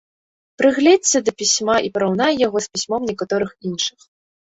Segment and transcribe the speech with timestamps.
[0.61, 3.99] Прыгледзься да пісьма і параўнай яго з пісьмом некаторых нашых.